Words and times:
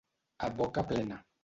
A 0.47 0.49
boca 0.61 0.87
plena. 0.93 1.23